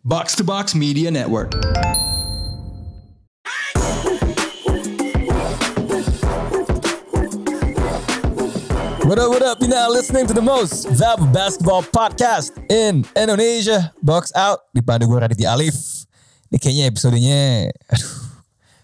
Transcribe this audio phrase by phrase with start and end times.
[0.00, 1.52] Box to Box Media Network.
[9.04, 9.60] What up, what up?
[9.60, 13.92] You're now listening to the most valuable basketball podcast in Indonesia.
[14.00, 16.08] Box out dipandu gue Raditya Alif.
[16.48, 18.14] Ini kayaknya episodenya, aduh.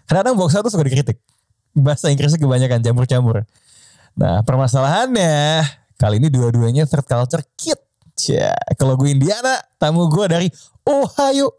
[0.05, 1.17] Kadang-kadang box out tuh suka dikritik.
[1.73, 3.41] Bahasa Inggrisnya kebanyakan campur-campur.
[4.13, 5.65] Nah permasalahannya,
[5.97, 7.81] kali ini dua-duanya third culture kid.
[8.17, 8.49] Cia,
[8.81, 10.49] kalau gue Indiana, tamu gue dari
[10.87, 11.51] Ohio.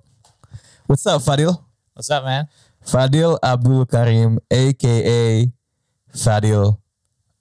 [0.88, 1.52] What's up Fadil?
[1.92, 2.48] What's up, man?
[2.80, 5.44] Fadil Abdul Karim, aka
[6.16, 6.80] Fadil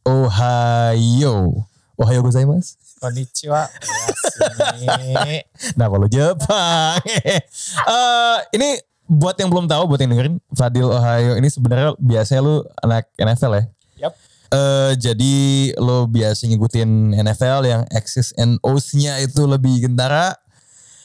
[0.03, 1.63] Ohio.
[1.95, 2.75] Ohio gozaimasu.
[2.99, 3.71] Konnichiwa.
[5.79, 6.99] Nah kalau Jepang.
[7.87, 12.67] Eh, ini buat yang belum tahu, buat yang dengerin, Fadil Ohio ini sebenarnya biasanya lu
[12.83, 13.63] anak NFL ya.
[14.03, 14.13] Yap.
[14.51, 15.35] Eh, jadi
[15.79, 20.35] lo biasa ngikutin NFL yang X's and O's-nya itu lebih gentara.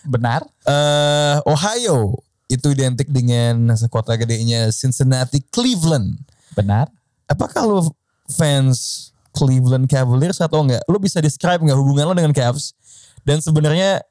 [0.07, 0.43] Benar.
[0.67, 2.19] Eh, Ohio
[2.51, 6.21] itu identik dengan kota gedenya Cincinnati, Cleveland.
[6.53, 6.93] Benar.
[7.25, 7.81] Apakah lo
[8.29, 10.85] fans Cleveland Cavaliers atau enggak?
[10.85, 12.77] Lo bisa describe nggak hubungan lo dengan Cavs?
[13.25, 14.05] Dan sebenarnya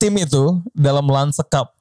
[0.00, 1.74] tim itu dalam lanskap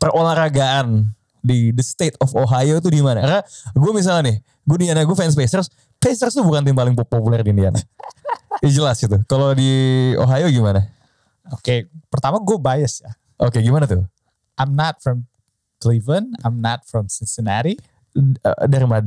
[0.00, 1.06] perolahragaan
[1.40, 3.22] di the state of Ohio itu di mana?
[3.22, 3.40] Karena
[3.76, 5.68] gue misalnya nih, gue di Indiana, gue fans Pacers.
[6.00, 7.78] Pacers tuh bukan tim paling populer di Indiana.
[8.60, 9.16] Ya jelas itu.
[9.24, 9.72] Kalau di
[10.20, 10.84] Ohio gimana?
[11.54, 13.12] Oke, pertama gue bias ya.
[13.40, 14.04] Oke, gimana tuh?
[14.60, 15.26] I'm not from
[15.80, 16.36] Cleveland.
[16.44, 17.80] I'm not from Cincinnati.
[18.14, 19.06] Eh, dari mana?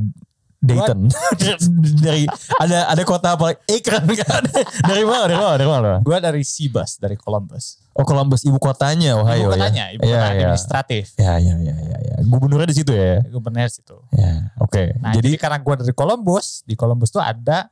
[0.64, 1.12] Dayton.
[2.04, 2.24] dari
[2.56, 3.52] ada ada kota apa?
[3.68, 4.42] Akron kan?
[4.88, 5.28] dari mana?
[5.28, 5.56] Dari mana?
[5.60, 5.92] Dari mana?
[6.00, 7.84] Gue dari Seabus, dari Columbus.
[7.92, 9.94] Oh Columbus ibu kotanya Ohio ibu kotanya, ya.
[9.94, 10.32] ibu Iya, kota iya.
[10.40, 11.04] administratif.
[11.20, 12.14] Ya ya ya ya ya.
[12.24, 13.20] Gubernurnya di situ ya.
[13.28, 13.96] Gubernur situ.
[14.16, 14.96] Ya, oke.
[14.98, 17.68] Nah, jadi, Jadi karena gue dari Columbus, di Columbus tuh ada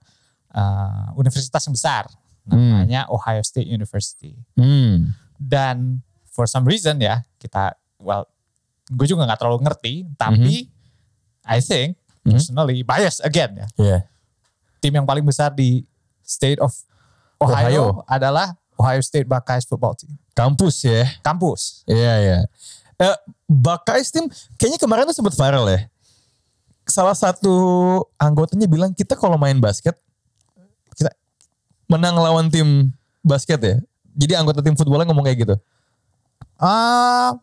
[0.52, 2.04] uh, universitas yang besar.
[2.42, 2.82] Hmm.
[2.82, 4.34] Namanya Ohio State University.
[4.54, 8.26] hmm, Dan for some reason ya, kita, well,
[8.86, 10.66] gue juga nggak terlalu ngerti, tapi
[11.42, 12.34] I think, Mhm.
[12.34, 13.66] personally, bias again ya.
[13.76, 13.98] ya.
[14.78, 15.86] tim yang paling besar di
[16.22, 16.74] state of
[17.38, 20.10] Ohio, adalah Ohio State Buckeyes football team.
[20.34, 21.06] Kampus ya.
[21.22, 21.86] Kampus.
[21.86, 22.38] Iya ya.
[22.98, 23.16] Eh,
[23.46, 24.26] Buckeyes tim
[24.58, 25.86] kayaknya kemarin tuh sempat viral ya.
[26.82, 27.54] Salah satu
[28.18, 29.94] anggotanya bilang kita kalau main basket
[31.92, 32.88] menang lawan tim
[33.20, 33.76] basket ya.
[34.12, 35.56] Jadi anggota tim footballnya ngomong kayak gitu.
[36.56, 37.36] Ah,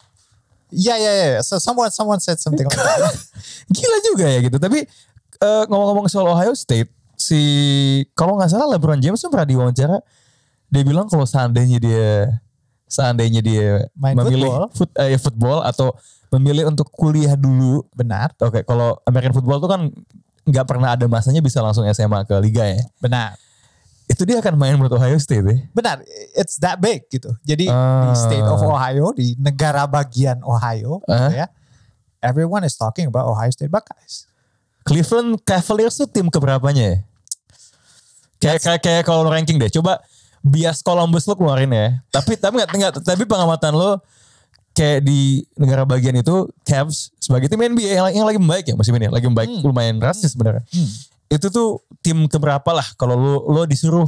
[0.70, 1.40] ya ya ya.
[1.42, 3.14] So someone someone said something like that.
[3.76, 4.58] Gila juga ya gitu.
[4.58, 4.86] Tapi
[5.40, 7.40] eh, ngomong-ngomong soal Ohio State, si
[8.14, 9.98] kalau nggak salah LeBron James pernah diwawancara,
[10.70, 12.08] dia bilang kalau seandainya dia
[12.90, 14.66] seandainya dia Main memilih football.
[14.74, 15.94] foot- eh, football atau
[16.30, 17.86] memilih untuk kuliah dulu.
[17.94, 19.82] Benar, Oke, kalau American football tuh kan
[20.46, 22.82] nggak pernah ada masanya bisa langsung SMA ke liga ya.
[22.98, 23.38] benar.
[24.10, 25.56] Itu dia akan main buat Ohio State ya.
[25.70, 26.02] Benar,
[26.34, 27.30] it's that big gitu.
[27.46, 28.18] Jadi di Ah.
[28.18, 31.30] state of Ohio, di negara bagian Ohio, Ah.
[31.30, 31.48] gitu ya.
[32.20, 34.26] Everyone is talking about Ohio State Buckeyes.
[34.82, 36.98] Cleveland Cavaliers tuh tim keberapanya ya?
[38.40, 40.00] Kayak kayak kayak kalau ranking deh, coba
[40.40, 42.00] bias Columbus lo keluarin ya.
[42.10, 44.00] Tapi tapi nggak nggak tapi pengamatan lo
[44.72, 48.96] kayak di negara bagian itu Cavs sebagai tim NBA yang, yang lagi membaik ya musim
[48.96, 50.64] ini, lagi membaik lumayan drastis sebenarnya.
[51.28, 54.08] Itu tuh tim keberapa lah kalau lo lo disuruh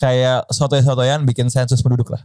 [0.00, 2.22] kayak sotoy-sotoyan bikin sensus penduduk lah.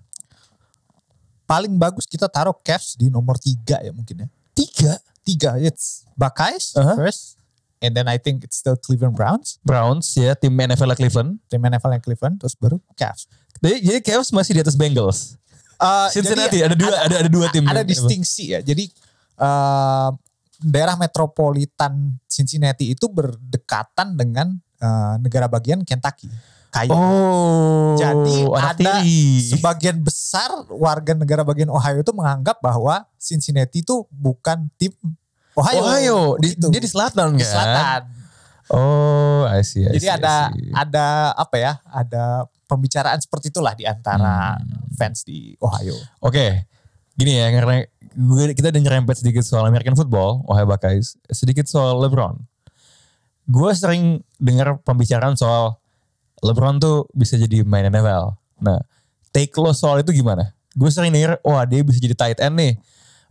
[1.43, 4.27] Paling bagus kita taruh Cavs di nomor tiga ya mungkin ya.
[4.53, 4.93] Tiga
[5.23, 6.99] Tiga, it's Buckeyes Uh-huh.
[6.99, 7.39] first.
[7.83, 9.59] And then I think it's still Cleveland Browns.
[9.63, 11.39] Browns ya tim NFL Cleveland.
[11.51, 13.27] Tim NFL Cleveland, terus baru Cavs.
[13.59, 15.35] Jadi, jadi Cavs masih di atas Bengals.
[15.79, 17.63] Uh, Cincinnati jadi ada dua ada ada dua tim.
[17.67, 18.63] ada distingsi ya.
[18.63, 18.87] Jadi
[19.35, 20.15] uh,
[20.63, 26.27] daerah metropolitan Cincinnati itu berdekatan dengan uh, negara bagian Kentucky.
[26.67, 27.93] Kayak Oh.
[27.95, 29.45] Jadi ada tiri.
[29.47, 34.91] sebagian besar warga negara bagian Ohio itu menganggap bahwa Cincinnati itu bukan tim
[35.53, 35.79] Ohio.
[35.79, 37.49] Ohio, di, dia di selatan Di kan?
[37.53, 38.01] selatan.
[38.73, 40.71] Oh, I see, I Jadi see, I ada see.
[40.73, 41.05] ada
[41.35, 41.73] apa ya?
[41.85, 42.23] Ada
[42.65, 44.89] pembicaraan seperti itulah di antara Hmm.
[44.97, 45.93] fans di Ohio.
[46.19, 46.65] Oke,
[47.13, 47.85] gini ya karena
[48.49, 52.33] kita udah nyerempet sedikit soal American football, Ohio Buckeyes, sedikit soal LeBron.
[53.43, 55.77] Gue sering dengar pembicaraan soal
[56.43, 58.35] LeBron tuh bisa jadi main NFL.
[58.59, 58.79] Nah,
[59.31, 60.51] take lo soal itu gimana?
[60.75, 62.73] Gue sering denger, wah dia bisa jadi tight end nih.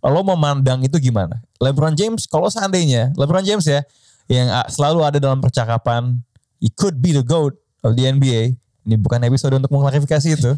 [0.03, 1.39] Lo memandang itu gimana?
[1.63, 3.85] LeBron James, kalau seandainya, LeBron James ya,
[4.27, 6.19] yang selalu ada dalam percakapan,
[6.59, 7.55] he could be the GOAT
[7.85, 8.57] of the NBA.
[8.83, 10.53] Ini bukan episode untuk mengklarifikasi itu.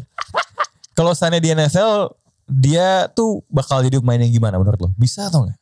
[0.97, 2.09] kalau seandainya di NFL,
[2.45, 4.89] dia tuh bakal jadi pemain yang gimana menurut lo?
[4.97, 5.59] Bisa atau enggak?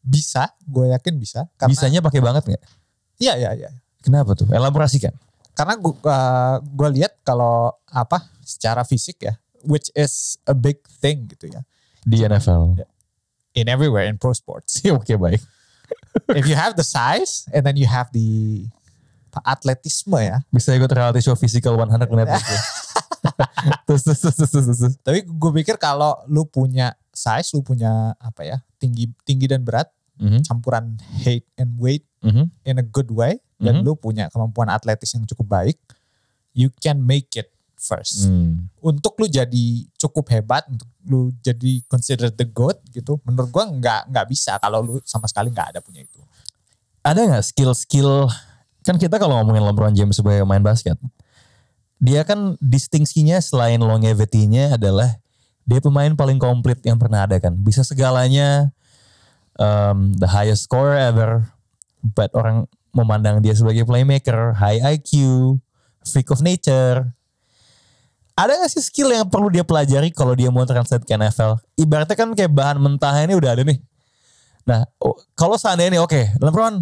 [0.00, 1.46] Bisa, gue yakin bisa.
[1.58, 2.62] Karena, Bisanya pakai banget nggak?
[3.20, 3.70] Iya, iya, iya.
[4.00, 4.48] Kenapa tuh?
[4.48, 5.12] Elaborasikan.
[5.52, 6.00] Karena gua,
[6.64, 11.60] gue lihat kalau apa secara fisik ya, which is a big thing gitu ya.
[12.00, 12.80] Di NFL.
[13.52, 14.80] in everywhere in pro sports.
[14.88, 15.42] Oke baik.
[16.38, 18.62] If you have the size and then you have the
[19.42, 20.40] atletisme ya.
[20.48, 22.30] Bisa ikut reality show physical 100 menit.
[23.86, 24.94] terus, terus, terus, terus, terus.
[25.02, 29.90] Tapi gue pikir kalau lu punya size, lu punya apa ya tinggi tinggi dan berat,
[30.20, 32.48] Mhm, campuran height and weight mhm.
[32.64, 33.84] in a good way, dan Mhm.
[33.84, 35.76] lu punya kemampuan atletis yang cukup baik,
[36.56, 38.28] you can make it first.
[38.28, 38.68] Hmm.
[38.84, 44.12] Untuk lu jadi cukup hebat, untuk lu jadi considered the goat gitu, menurut gua nggak
[44.12, 46.20] nggak bisa kalau lu sama sekali nggak ada punya itu.
[47.00, 48.28] Ada nggak skill-skill
[48.84, 50.96] kan kita kalau ngomongin LeBron James sebagai main basket,
[52.00, 55.20] dia kan distingsinya selain longevity-nya adalah
[55.68, 57.52] dia pemain paling komplit yang pernah ada kan.
[57.60, 58.72] Bisa segalanya,
[59.60, 61.44] um, the highest scorer ever,
[62.02, 65.12] but orang memandang dia sebagai playmaker, high IQ,
[66.02, 67.06] freak of nature.
[68.34, 71.60] Ada gak sih skill yang perlu dia pelajari kalau dia mau translate ke NFL?
[71.76, 73.78] Ibaratnya kan kayak bahan mentahnya ini udah ada nih.
[74.64, 76.74] Nah, oh, kalau seandainya nih, oke, LeBron,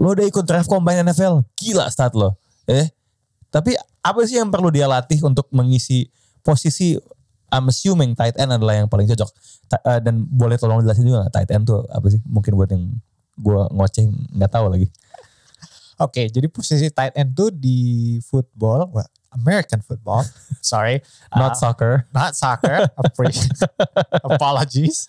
[0.00, 2.36] lo udah ikut draft combine NFL, gila stat lo.
[2.64, 2.88] Eh,
[3.52, 6.08] tapi apa sih yang perlu dia latih untuk mengisi
[6.40, 6.96] posisi
[7.50, 9.30] I'm assuming tight end adalah yang paling cocok.
[9.70, 12.20] Eh, dan boleh tolong jelasin juga gak tight end tuh apa sih?
[12.26, 12.90] Mungkin buat yang
[13.36, 14.88] gue ngoceh nggak tahu lagi.
[15.96, 17.76] Oke, jadi posisi tight end tuh di
[18.20, 20.20] football, well, American football,
[20.60, 21.00] sorry,
[21.32, 22.04] Not uh, soccer.
[22.12, 22.84] not soccer.
[24.28, 25.08] Apologies.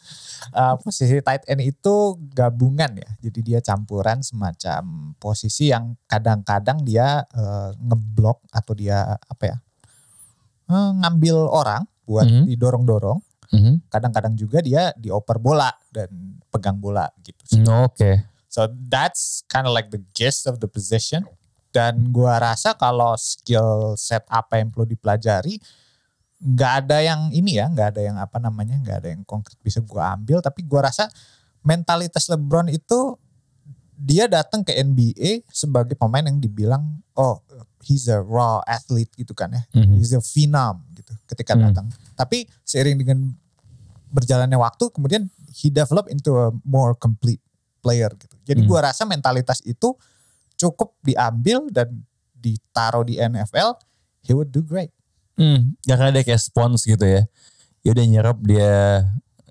[0.56, 1.95] Uh, posisi tight end itu
[2.31, 9.44] gabungan ya, jadi dia campuran semacam posisi yang kadang-kadang dia uh, ngeblok atau dia apa
[9.44, 9.57] ya,
[10.71, 12.47] uh, ngambil orang buat Mhm.
[12.47, 13.19] didorong-dorong.
[13.54, 13.88] Mhm.
[13.88, 16.10] Kadang-kadang juga dia dioper bola dan
[16.52, 17.42] pegang bola gitu.
[17.48, 17.62] sih.
[17.64, 18.24] Hmm, Oke.
[18.48, 21.24] So that's kind of like the gist of the position.
[21.70, 25.62] Dan gua rasa kalau skill set apa yang perlu dipelajari,
[26.42, 29.84] nggak ada yang ini ya, nggak ada yang apa namanya, nggak ada yang konkret bisa
[29.84, 30.42] gua ambil.
[30.42, 31.06] Tapi gua rasa
[31.62, 33.20] mentalitas LeBron itu
[33.98, 37.42] dia datang ke NBA sebagai pemain yang dibilang, oh
[37.82, 39.98] he's a raw athlete gitu kan ya, Mhm.
[39.98, 41.74] he's a phenom gitu ketika Hmm.
[41.74, 41.86] datang.
[42.14, 43.34] Tapi seiring dengan
[44.14, 47.42] berjalannya waktu, kemudian he develop into a more complete
[47.82, 48.38] player gitu.
[48.46, 48.70] Jadi Hmm.
[48.70, 49.98] gua rasa mentalitas itu
[50.58, 52.06] cukup diambil dan
[52.38, 53.82] ditaruh di NFL,
[54.22, 54.94] he would do great.
[55.38, 57.26] Hmm, karena dia kayak spons gitu ya.
[57.82, 59.06] Ya udah nyerap dia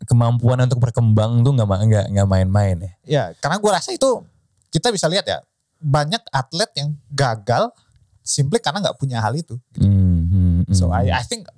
[0.06, 2.92] kemampuan untuk berkembang tuh nggak nggak nggak main-main ya.
[3.06, 4.22] Ya, karena gua rasa itu
[4.76, 5.40] kita bisa lihat ya,
[5.80, 7.72] banyak atlet yang gagal
[8.20, 9.56] simply karena nggak punya hal itu.
[9.80, 10.60] Hmm, hmm.
[10.76, 11.48] So I I think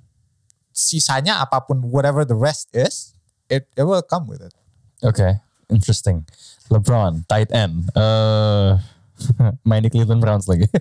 [0.71, 3.11] sisanya apa pun whatever the rest is,
[3.51, 4.55] it, it will come with it.
[5.03, 6.23] Oke, interesting.
[6.71, 7.91] LeBron, tight end.
[7.99, 8.79] eh
[9.67, 10.71] main di Cleveland Browns lagi.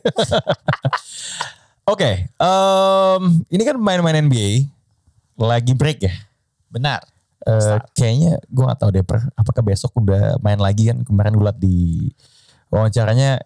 [1.93, 4.69] Oke, em, ini kan main-main NBA
[5.41, 6.13] lagi break ya.
[6.69, 7.01] Benar.
[7.47, 11.07] Eh, kayaknya gue gak tahu deh per, apakah besok udah main lagi kan?
[11.07, 12.11] Kemarin gue liat di
[12.69, 13.39] wawancaranya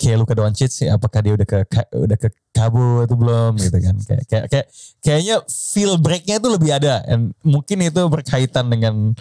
[0.00, 3.76] kayak Luka Doncic sih apakah dia udah ke ka- udah ke Cabo atau belum gitu
[3.82, 3.96] kan?
[4.06, 4.66] Kayak kayak kayak
[5.02, 7.02] kayaknya feel breaknya itu lebih ada.
[7.10, 9.12] And mungkin itu berkaitan dengan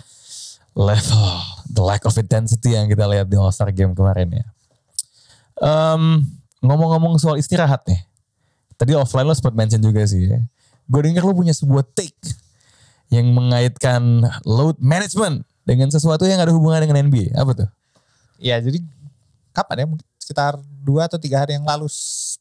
[0.78, 1.24] level
[1.68, 4.46] the lack of intensity yang kita lihat di All Star Game kemarin ya.
[5.60, 6.24] Em,
[6.64, 8.00] ngomong-ngomong soal istirahat nih,
[8.80, 10.40] tadi offline lo sempat mention juga sih ya.
[10.88, 12.16] Gue denger lo punya sebuah take
[13.10, 17.34] yang mengaitkan load management dengan sesuatu yang ada hubungan dengan NBA.
[17.38, 17.70] Apa tuh?
[18.38, 18.80] Ya jadi
[19.54, 21.90] kapan ya mungkin sekitar dua atau tiga hari yang lalu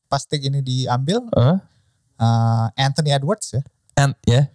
[0.06, 1.58] pas take ini diambil Huh?
[2.20, 3.64] uh, Anthony Edwards ya
[3.98, 4.46] And ya,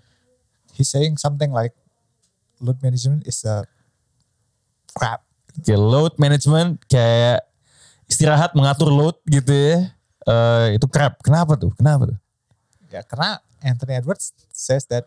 [0.72, 1.76] he's saying something like
[2.64, 3.68] load management is a
[4.96, 5.20] crap
[5.68, 7.44] kayak load management kayak
[8.08, 9.92] istirahat mengatur load gitu ya.
[10.24, 11.20] Eh, itu crap.
[11.20, 11.76] Kenapa tuh?
[11.76, 12.18] Kenapa tuh?
[12.88, 15.04] ya karena Anthony Edwards says that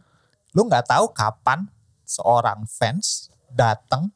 [0.57, 1.69] lu nggak tahu kapan
[2.03, 4.09] seorang fans datang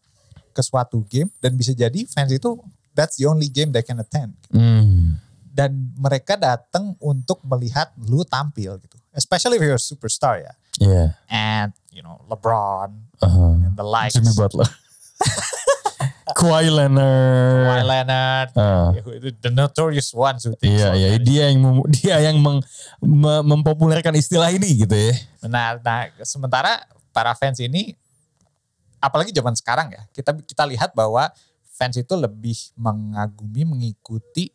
[0.50, 2.56] ke suatu game dan bisa jadi fans itu
[2.90, 5.20] that's the only game they can attend Hmm.
[5.52, 11.12] dan mereka datang untuk melihat lu tampil gitu especially if you're a superstar ya Yeah.
[11.28, 13.52] and you know LeBron Uh-huh.
[13.60, 14.64] and the likes Jimmy Butler.
[16.36, 17.66] Kawhi Leonard.
[17.66, 18.50] Kawhi Leonard
[19.20, 20.12] itu the notorious
[20.60, 22.64] think Iya, iya, dia yang mem- dia yang meng-
[23.02, 25.14] me- mempopulerkan istilah ini gitu ya.
[25.42, 25.80] Benar.
[25.82, 27.96] Nah, sementara para fans ini
[29.00, 31.32] apalagi zaman sekarang ya, kita kita lihat bahwa
[31.74, 34.52] fans itu lebih mengagumi, mengikuti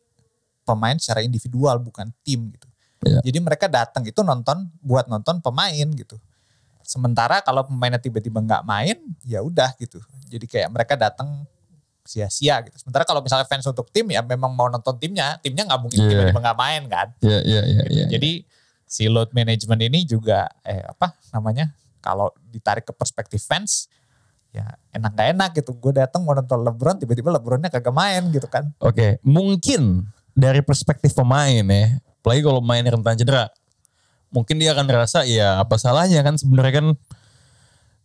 [0.66, 2.68] pemain secara individual bukan tim gitu.
[3.06, 3.22] Iya.
[3.22, 6.18] Jadi mereka datang itu nonton buat nonton pemain gitu.
[6.86, 9.98] Sementara kalau pemainnya tiba-tiba nggak main, ya udah gitu.
[10.30, 11.46] Jadi kayak mereka datang
[12.06, 12.78] sia-sia gitu.
[12.78, 16.10] Sementara kalau misalnya fans untuk tim ya memang mau nonton timnya, timnya nggak mungkin Iya.
[16.14, 17.08] tiba-tiba nggak main kan.
[17.20, 18.06] Iya, iya, iya, iya.
[18.08, 18.46] Jadi
[18.86, 21.74] si load management ini juga eh apa namanya
[22.06, 23.90] kalau ditarik ke perspektif fans,
[24.54, 25.74] ya enak gak enak gitu.
[25.74, 28.70] Gue datang mau nonton LeBron, tiba-tiba LeBronnya kagak main gitu kan.
[28.78, 30.06] Oke, mungkin
[30.38, 33.50] dari perspektif pemain ya, apalagi kalau main rentan cedera,
[34.30, 36.88] mungkin dia akan ngerasa ya apa salahnya kan sebenarnya kan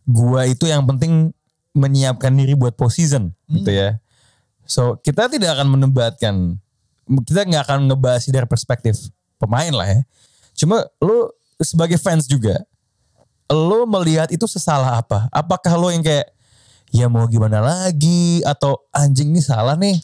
[0.09, 1.29] gua itu yang penting
[1.71, 3.99] menyiapkan diri buat postseason gitu ya.
[4.67, 6.35] So kita tidak akan menebatkan,
[7.27, 10.01] kita nggak akan ngebahas dari perspektif pemain lah ya.
[10.55, 12.59] Cuma lu sebagai fans juga,
[13.51, 15.27] lo melihat itu sesalah apa?
[15.31, 16.31] Apakah lo yang kayak
[16.91, 19.99] ya mau gimana lagi atau anjing ini salah nih?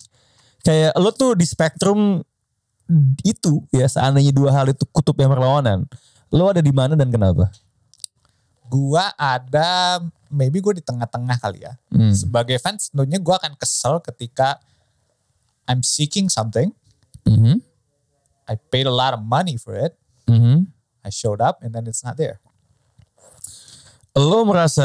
[0.63, 2.23] Kayak lo tuh di spektrum
[3.23, 5.83] itu ya seandainya dua hal itu kutub yang berlawanan.
[6.31, 7.51] Lo ada di mana dan kenapa?
[8.67, 11.73] Gua ada, maybe gue di tengah-tengah kali ya.
[11.91, 12.13] Hmm.
[12.13, 14.59] Sebagai fans tentunya gue akan kesel ketika
[15.67, 16.71] I'm seeking something,
[17.27, 17.59] Mhm.
[18.47, 20.71] I paid a lot of money for it, Mhm.
[21.03, 22.39] I showed up and then it's not there.
[24.17, 24.81] Lo merasa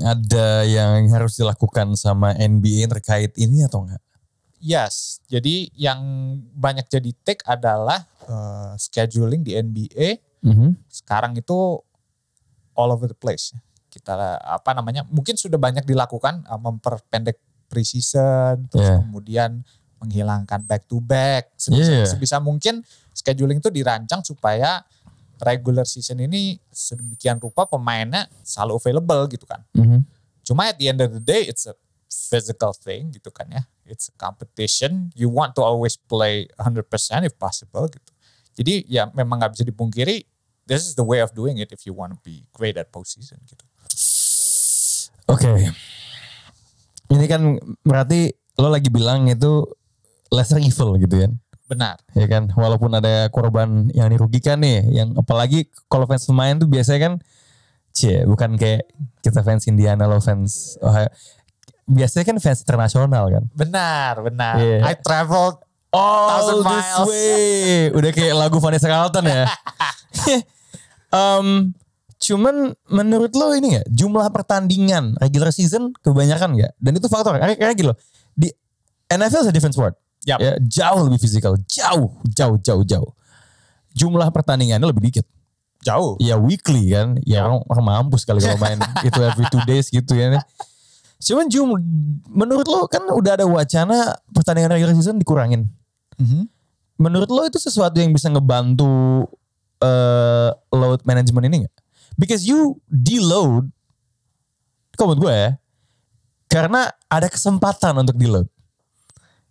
[0.00, 4.00] ada yang harus dilakukan sama NBA terkait ini atau enggak?
[4.60, 6.00] Yes, jadi yang
[6.56, 10.76] banyak jadi take adalah uh, scheduling di NBA Mhm.
[10.88, 11.84] sekarang itu
[12.72, 13.52] all over the place.
[13.90, 15.02] Kita apa namanya?
[15.10, 18.98] Mungkin sudah banyak dilakukan uh, memperpendek preseason, terus Yeah.
[19.02, 19.50] kemudian
[20.00, 21.52] menghilangkan back to back.
[21.58, 22.08] Sebisa, Yeah.
[22.08, 24.82] sebisa mungkin scheduling itu dirancang supaya
[25.40, 29.60] regular season ini sedemikian rupa pemainnya selalu available gitu kan.
[29.74, 30.04] Mhm.
[30.44, 31.74] Cuma at the end of the day it's a
[32.10, 33.62] physical thing gitu kan ya.
[33.86, 35.10] It's a competition.
[35.16, 38.10] You want to always play 100% if possible gitu.
[38.60, 40.26] Jadi ya memang nggak bisa dipungkiri
[40.66, 43.40] this is the way of doing it if you want to be great at postseason
[43.46, 43.64] gitu.
[45.30, 45.70] Oke.
[47.10, 49.66] Ini kan berarti lo lagi bilang itu
[50.30, 51.32] lesser evil gitu kan?
[51.70, 51.96] Benar.
[52.18, 57.00] Ya kan, walaupun ada korban yang dirugikan nih, yang apalagi kalau fans pemain tuh biasanya
[57.06, 57.14] kan,
[57.94, 58.90] cie, bukan kayak
[59.22, 61.06] kita fans Indiana lo fans Ohio.
[61.86, 63.44] Biasanya kan fans internasional kan.
[63.54, 64.54] Benar, benar.
[64.58, 64.82] Yeah.
[64.82, 67.06] I traveled All this miles.
[67.10, 67.90] way.
[67.90, 69.46] Udah kayak lagu Vanessa Carlton ya.
[71.10, 71.46] Em,
[72.30, 72.54] cuman
[72.86, 76.72] menurut lo ini gak jumlah pertandingan regular season kebanyakan gak?
[76.78, 77.34] Dan itu faktor.
[77.42, 77.98] Kayak gitu loh.
[78.38, 78.54] Di
[79.10, 79.98] NFL is a different sport.
[80.22, 80.38] Yap.
[80.38, 81.58] Ya, jauh lebih fisikal.
[81.66, 83.10] Jauh, jauh, jauh, jauh.
[83.92, 85.26] Jumlah pertandingannya lebih dikit.
[85.80, 86.14] jauh.
[86.20, 87.18] Ya weekly kan.
[87.24, 90.38] Ya orang, orang mampus kali kalau main itu every two days gitu ya.
[91.20, 91.72] Cuman jum,
[92.28, 95.68] menurut lo kan udah ada wacana pertandingan regular season dikurangin
[96.16, 96.48] Mhm.
[96.96, 99.24] menurut lo itu sesuatu yang bisa ngebantu
[99.80, 101.74] eh, load management ini nggak?
[102.18, 103.70] Because you deload,
[104.96, 105.50] kalau menurut gue ya,
[106.50, 108.46] karena ada kesempatan untuk deload.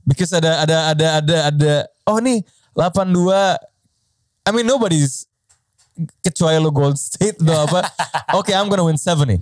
[0.03, 1.73] Because ada ada ada ada ada
[2.09, 2.41] oh nih
[2.73, 3.13] 82
[4.47, 5.29] I mean nobody's
[6.23, 7.85] kecuali lo Gold State atau apa.
[8.39, 9.37] Oke, I'm gonna win 70.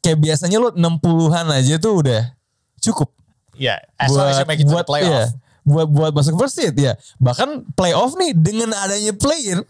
[0.00, 2.32] Kayak biasanya lo 60-an aja tuh udah
[2.80, 3.12] cukup
[3.60, 5.12] Ya, as long as you make it to the playoff.
[5.12, 5.22] iya,
[5.68, 6.96] buat buat masuk first seed ya.
[7.20, 9.60] Bahkan playoff nih dengan adanya play-in,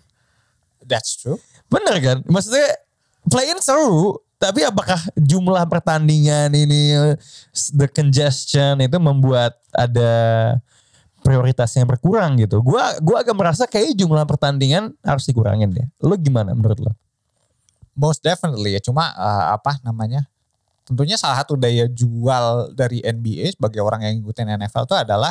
[0.86, 1.42] That's true.
[1.70, 2.18] Bener kan?
[2.26, 2.76] Maksudnya
[3.30, 7.14] play-in seru, tapi apakah jumlah pertandingan ini
[7.72, 10.12] the congestion itu membuat ada
[11.22, 12.58] prioritas yang berkurang gitu.
[12.60, 15.86] Gua gua agak merasa kayak jumlah pertandingan harus dikurangin deh.
[16.02, 16.92] Lo gimana menurut lo?
[17.94, 18.80] Most definitely ya.
[18.82, 20.26] Cuma uh, apa namanya?
[20.88, 25.30] Tentunya salah satu daya jual dari NBA sebagai orang yang ngikutin NFL itu adalah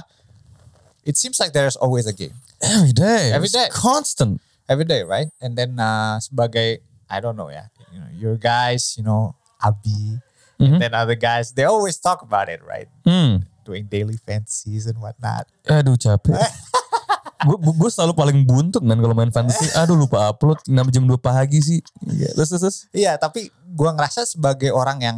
[1.03, 3.31] it seems like there's always a game Every day.
[3.31, 3.67] Every It's day.
[3.71, 4.43] Constant.
[4.69, 5.27] Every day, right?
[5.41, 10.21] And then uh, sebagai I don't know ya, you know, your guys, you know, Abi,
[10.61, 10.77] Mhm.
[10.77, 12.87] and then other guys, they always talk about it, right?
[13.03, 13.43] Hmm.
[13.65, 15.49] Doing daily fantasies and whatnot.
[15.65, 16.35] Aduh capek.
[17.79, 19.65] gue selalu paling buntut man kalau main fantasy.
[19.79, 21.79] Aduh lupa upload 6 jam 2 pagi sih.
[22.03, 22.61] Iya, terus terus.
[22.61, 22.77] terus.
[22.91, 25.17] Iya, tapi gua ngerasa sebagai orang yang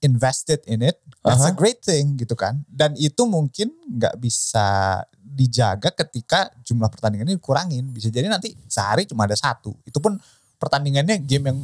[0.00, 1.56] invested in it, that's a Aha.
[1.56, 2.64] great thing gitu kan.
[2.68, 7.86] Dan itu mungkin nggak bisa dijaga ketika jumlah pertandingannya dikurangin.
[7.92, 9.72] Bisa jadi nanti sehari cuma ada satu.
[9.84, 10.18] Itu pun
[10.60, 11.58] pertandingannya game yang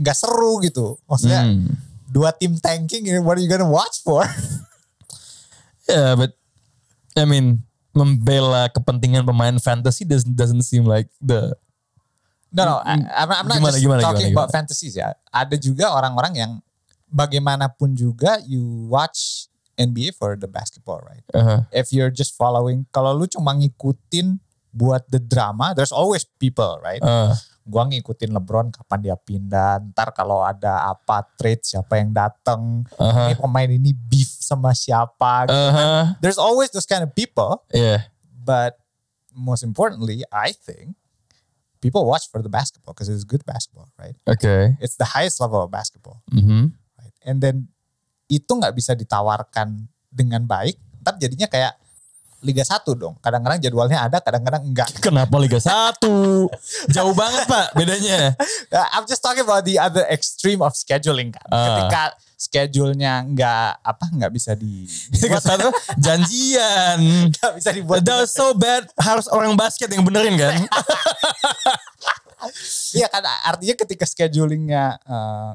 [0.00, 0.96] nggak seru gitu.
[1.08, 1.72] Maksudnya Hmm.
[2.12, 4.24] dua tim tanking, what are you gonna watch for?
[5.82, 6.38] Yeah, but
[7.18, 11.52] I mean membela kepentingan pemain fantasy doesn't doesn't seem like the
[12.52, 15.16] No, no, I, I'm, I'm not Gimana, just gimana, talking gimana, about fantasies ya.
[15.32, 16.52] Ada juga orang-orang yang
[17.12, 21.24] bagaimanapun juga you watch NBA for the basketball, right?
[21.32, 24.36] uh, If you're just following, kalau lu cuma ngikutin
[24.72, 27.00] buat the drama, there's always people, right?
[27.00, 32.82] uh, Gua ngikutin LeBron kapan dia pindah, ntar kalau ada apa trade siapa yang datang,
[32.98, 35.46] uh, ini pemain ini beef sama siapa.
[35.46, 35.54] gitu.
[35.54, 38.10] uh, There's always those kind of people, yeah.
[38.34, 38.76] but
[39.30, 40.98] most importantly, I think
[41.80, 44.14] people watch for the basketball because it's good basketball, right?
[44.28, 44.76] Oke.
[44.78, 46.76] It's the highest level of basketball, Mhm.
[47.26, 47.68] And then
[48.26, 51.76] itu nggak bisa ditawarkan dengan baik, ntar jadinya kayak
[52.42, 53.14] Liga 1 dong.
[53.22, 54.90] Kadang-kadang jadwalnya ada, kadang-kadang enggak.
[55.04, 56.02] Kenapa Liga 1?
[56.90, 58.20] Jauh banget pak bedanya.
[58.72, 61.44] Uh, I'm just talking about the other extreme of scheduling kan.
[61.52, 61.60] Ah.
[61.60, 62.02] Ketika
[62.40, 64.88] schedule-nya nggak apa nggak bisa di
[65.20, 66.98] Liga 1 janjian.
[67.36, 68.88] nggak bisa dibuat That was so bad.
[68.96, 70.56] Harus orang basket yang benerin kan?
[72.96, 75.50] Iya kan artinya ketika schedulingnya eh,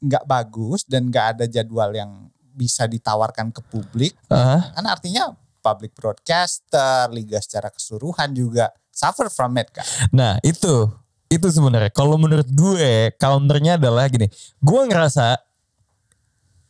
[0.00, 4.72] nggak bagus dan nggak ada jadwal yang bisa ditawarkan ke publik, Hah?
[4.74, 9.84] kan artinya public broadcaster, liga secara keseluruhan juga suffer from it kan.
[10.12, 10.88] Nah itu
[11.30, 14.26] itu sebenarnya kalau menurut gue counternya adalah gini.
[14.58, 15.38] Gue ngerasa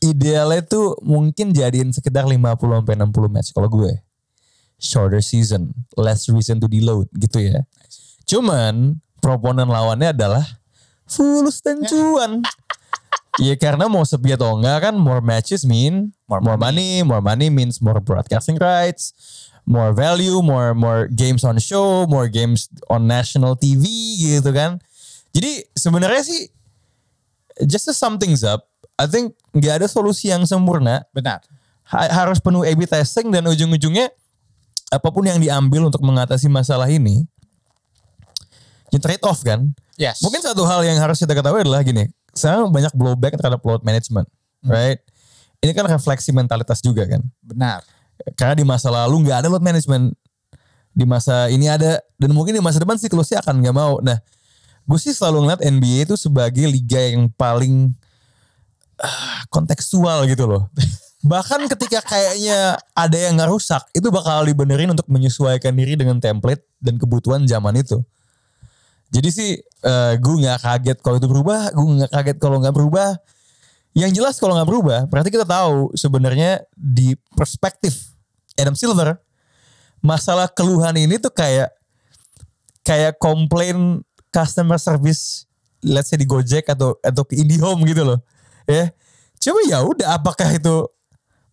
[0.05, 3.93] idealnya tuh mungkin jadiin sekitar 50 sampai 60 match kalau gue.
[4.81, 7.69] Shorter season, less reason to deload gitu ya.
[8.25, 10.45] Cuman proponen lawannya adalah
[11.05, 12.41] fulus dan cuan.
[13.41, 17.01] Ya karena mau sepi atau enggak kan more matches mean More more, money.
[17.03, 19.11] more money means more broadcasting rights,
[19.67, 23.83] more value, more more games on show, more games on national TV
[24.21, 24.79] gitu kan.
[25.35, 26.53] Jadi sebenarnya sih
[27.67, 31.03] just to sum things up, I think nggak ada solusi yang sempurna.
[31.11, 31.43] Benar.
[31.91, 34.15] Ha- harus penuh A/B testing dan ujung-ujungnya
[34.91, 37.27] apa pun yang diambil untuk mengatasi masalah ini,
[38.95, 39.71] ya trade off kan.
[39.99, 40.23] Yes.
[40.23, 44.27] Mungkin satu hal yang harus kita ketahui adalah gini, sekarang banyak blowback terhadap load management,
[44.65, 45.01] right?
[45.61, 47.21] Ini kan refleksi mentalitas juga kan.
[47.45, 47.85] benar.
[48.37, 50.13] Karena di masa lalu nggak ada load management,
[50.93, 54.01] di masa ini ada, dan mungkin di masa depan sih sih akan nggak mau.
[54.05, 54.21] Nah,
[54.85, 57.93] gue sih selalu ngeliat NBA itu sebagai liga yang paling
[59.01, 60.69] ah, kontekstual gitu loh.
[61.31, 66.65] Bahkan ketika kayaknya ada yang nggak rusak, itu bakal dibenerin untuk menyesuaikan diri dengan template
[66.81, 68.01] dan kebutuhan zaman itu.
[69.11, 73.19] Jadi sih eh, gue nggak kaget kalau itu berubah, gue nggak kaget kalau nggak berubah.
[73.91, 78.15] Yang jelas kalau nggak berubah, berarti kita tahu sebenarnya di perspektif
[78.55, 79.19] Adam Silver,
[79.99, 81.75] masalah keluhan ini tuh kayak
[82.87, 85.51] kayak komplain customer service,
[85.83, 88.23] let's say di Gojek atau atau ke IndiHome gitu loh,
[88.71, 88.95] ya.
[89.43, 90.87] Coba ya udah, apakah itu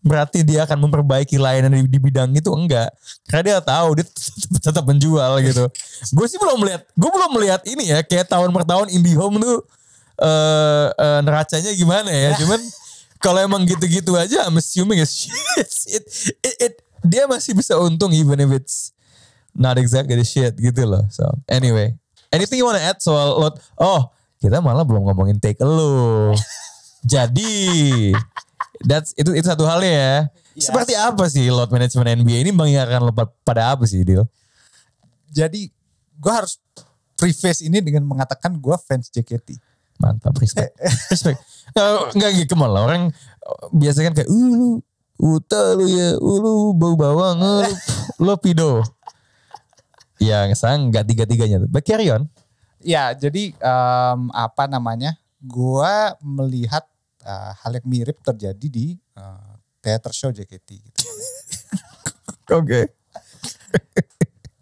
[0.08, 2.50] berarti dia akan memperbaiki layanan di, di bidang itu?
[2.50, 2.90] Enggak.
[3.28, 4.34] Karena dia tahu dia tetap,
[4.72, 5.68] tetap menjual gitu.
[6.16, 9.58] Gue sih belum melihat gue belum melihat ini ya kayak tahun per tahun IndiHome tuh
[10.18, 12.34] eh eh, neracanya gimana ya.
[12.40, 12.58] Cuman
[13.20, 15.28] kalau emang gitu-gitu aja I'm assuming it's,
[15.62, 16.04] it's- it,
[16.42, 18.92] it, it- dia masih bisa untung even if it's
[19.54, 21.06] not exactly the shit gitu loh.
[21.14, 21.94] So anyway.
[22.28, 26.36] Anything you wanna add soal lot oh kita malah belum ngomongin take a look.
[27.14, 28.12] Jadi
[28.86, 30.16] that's itu itu satu halnya ya.
[30.58, 30.70] Yes.
[30.70, 34.26] Seperti apa sih load management NBA ini mengingatkan lo pa- pada apa sih, Dil?
[35.30, 35.70] Jadi
[36.18, 36.58] gue harus
[37.18, 39.58] preface ini dengan mengatakan gue fans JKT.
[39.98, 40.78] Mantap, respect.
[41.14, 41.42] respect.
[41.74, 43.04] Nggak, nggak gitu malah orang
[43.46, 44.70] uh, biasa kan kayak, uh lu,
[45.18, 47.74] uta lu ya, uh lu bau bawang, uh, lu,
[48.30, 48.86] lo pido.
[50.18, 51.66] Ya, sang nggak tiga-tiganya.
[51.70, 52.30] But carry on.
[52.82, 55.18] Ya, jadi em, apa namanya?
[55.38, 56.86] Gua melihat
[57.28, 61.00] eh, hal yang mirip terjadi di eh, theater show JKT gitu.
[62.58, 62.96] Oke.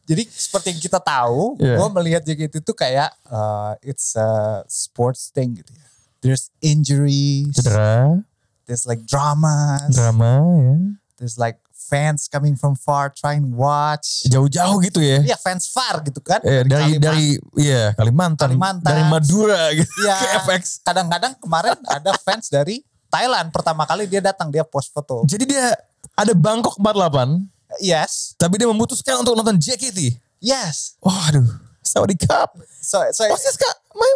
[0.06, 1.82] Jadi seperti yang kita tahu, Yeah.
[1.82, 5.86] gua melihat JKT itu kayak eh, it's a sports thing gitu ya.
[6.22, 8.22] There's injuries, Cedera,
[8.66, 10.74] there's like dramas, drama ya.
[11.18, 14.26] there's like fans coming from far trying watch.
[14.26, 15.22] Jauh-jauh gitu ya.
[15.22, 16.42] Iya fans far gitu kan.
[16.42, 17.02] Eh, dari Kalimantan.
[17.02, 18.90] dari iya Kalimantan, Kalimantan.
[18.90, 20.16] dari Madura gitu Iya.
[20.18, 20.64] ke FX.
[20.82, 25.24] Kadang-kadang kemarin ada fans dari Thailand pertama kali dia datang dia post foto.
[25.24, 25.72] Jadi dia
[26.18, 27.48] ada Bangkok 48,
[27.82, 30.16] Yes, tapi dia memutuskan untuk nonton JKT.
[30.40, 30.96] yes.
[31.02, 31.44] Waduh,
[31.84, 32.56] Saudi Cup.
[32.80, 34.10] So, so Osis kak, my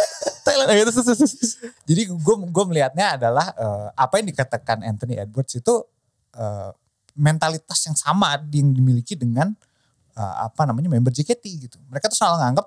[0.46, 0.72] Thailand.
[1.84, 5.84] Jadi gue gue melihatnya adalah eh, apa yang dikatakan Anthony Edwards itu
[6.34, 6.70] eh,
[7.20, 9.52] mentalitas yang sama yang dimiliki dengan
[10.16, 11.76] eh, apa namanya member JKT gitu.
[11.86, 12.66] Mereka tuh selalu nganggap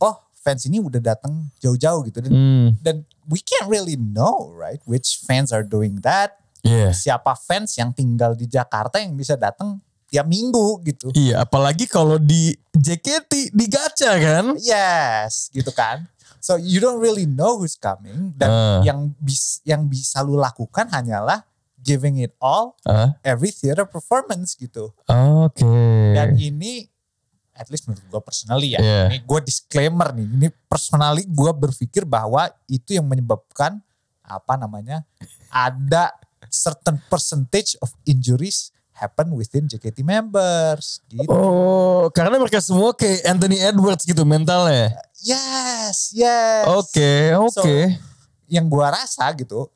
[0.00, 4.78] oh fans ini udah datang jauh-jauh gitu dan Hmm, dan we can't really know right
[4.84, 6.38] which fans are doing that.
[6.62, 6.94] iya.
[6.94, 11.10] Siapa fans yang tinggal di Jakarta yang bisa datang tiap minggu gitu.
[11.12, 14.54] Iya, apalagi kalau di JKT di gacha kan.
[14.56, 16.06] Yes, gitu kan.
[16.38, 18.80] So you don't really know who's coming dan Ah.
[18.84, 21.40] yang bis, yang bisa lu lakukan hanyalah
[21.84, 24.88] giving it all Ah, every theater performance gitu.
[25.04, 25.68] Oke.
[26.16, 26.88] Dan ini
[27.54, 28.80] at least menurut gue personally ya.
[28.80, 29.06] Yeah.
[29.12, 30.26] Ini gue disclaimer nih.
[30.26, 33.78] Ini personally gue berpikir bahwa itu yang menyebabkan
[34.24, 35.04] apa namanya
[35.52, 36.10] ada
[36.48, 41.28] certain percentage of injuries happen within JKT members gitu.
[41.28, 44.94] Oh, karena mereka semua kayak Anthony Edwards gitu mentalnya.
[45.18, 46.62] Yes, yes.
[46.70, 47.52] Oke, oke.
[47.54, 47.62] So,
[48.46, 49.66] yang gua rasa gitu,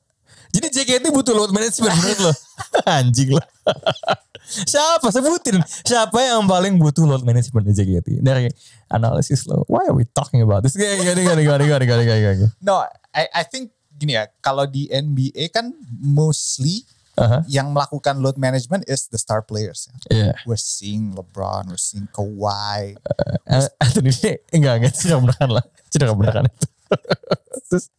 [0.59, 2.33] Jadi JKT butuh load management menurut lo?
[2.99, 3.47] Anjing lah.
[4.73, 5.63] Siapa sebutin?
[5.87, 8.19] Siapa yang paling butuh load management di JKT?
[8.19, 8.51] Dari
[8.91, 9.63] analisis lo.
[9.71, 10.75] Why are we talking about this?
[10.75, 12.49] Gini, gini, gini, gini, gini, gini, gini, gini.
[12.59, 12.83] no,
[13.15, 15.71] I, I think gini ya, kalau di NBA kan
[16.03, 16.83] mostly
[17.15, 17.47] Aha.
[17.51, 19.87] yang melakukan load management is the star players.
[19.87, 19.95] ya.
[20.11, 20.33] Iya.
[20.43, 22.99] We're seeing LeBron, we're seeing Kawhi.
[23.47, 24.11] Eh, Anthony
[24.55, 24.93] enggak, enggak.
[24.95, 25.65] Cedera beneran lah.
[25.91, 26.67] Cedera beneran itu.
[27.69, 27.93] Terus,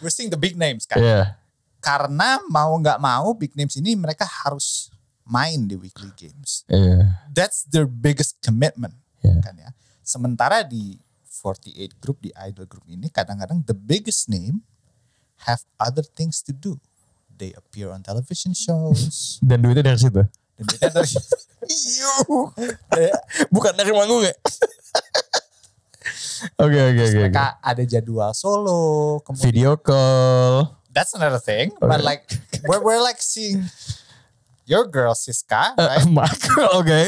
[0.00, 0.96] We're seeing the big names kan.
[1.00, 1.43] iya.
[1.84, 4.88] Karena mau nggak mau big names ini mereka harus
[5.28, 6.64] main di weekly games.
[6.64, 7.20] Iya.
[7.28, 9.36] That's their biggest commitment Iya.
[9.44, 9.70] kan ya.
[10.00, 10.96] Sementara di
[11.28, 14.64] 48 group di idol group ini kadang-kadang the biggest name
[15.44, 16.80] have other things to do.
[17.28, 19.36] They appear on television shows.
[19.48, 20.24] Dan duitnya dari situ.
[20.54, 21.10] dan mereka dari
[23.54, 24.30] Bukan dari manggung ya?
[26.60, 27.04] Oke, oke, oke.
[27.08, 27.16] oke.
[27.24, 30.76] mereka ada jadwal solo, kemudian Video call.
[30.94, 31.74] That's another thing.
[31.82, 32.06] But Okay.
[32.06, 32.24] like
[32.64, 33.66] we're we're like seeing
[34.64, 36.06] your girl Siska, Uh, right?
[36.08, 37.00] Macro, oke.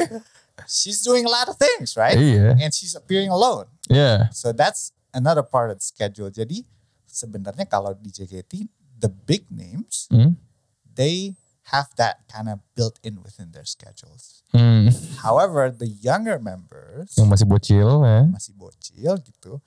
[0.67, 2.19] she's doing a lot of things, right?
[2.19, 2.59] Iya.
[2.61, 3.71] And she's appearing alone.
[3.89, 4.29] Iya.
[4.35, 6.29] So that's another part of the schedule.
[6.29, 6.67] Jadi
[7.09, 8.69] sebenarnya kalau di JKT
[8.99, 10.37] the big names Hmm.
[10.85, 11.37] they
[11.73, 14.45] have that kind of built in within their schedules.
[14.55, 14.89] Hmm.
[15.25, 18.23] However, the younger members Yang masih bocil ya.
[18.29, 19.59] masih bocil gitu,